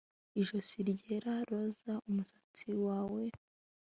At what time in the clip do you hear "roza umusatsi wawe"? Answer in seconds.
1.49-3.23